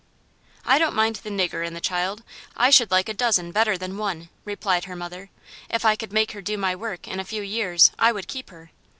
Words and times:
"I 0.65 0.79
don't 0.79 0.95
mind 0.95 1.17
the 1.17 1.29
nigger 1.29 1.63
in 1.63 1.75
the 1.75 1.79
child. 1.79 2.23
I 2.57 2.71
should 2.71 2.89
like 2.89 3.07
a 3.07 3.13
dozen 3.13 3.51
better 3.51 3.77
than 3.77 3.99
one," 3.99 4.29
replied 4.45 4.85
her 4.85 4.95
mother. 4.95 5.29
"If 5.69 5.85
I 5.85 5.95
could 5.95 6.11
make 6.11 6.31
her 6.31 6.41
do 6.41 6.57
my 6.57 6.75
work 6.75 7.07
in 7.07 7.19
a 7.19 7.23
few 7.23 7.43
years, 7.43 7.91
I 7.99 8.11
would 8.11 8.27
keep 8.27 8.49
her. 8.49 8.71